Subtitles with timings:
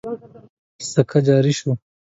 [0.89, 1.73] سکه جاري شوه.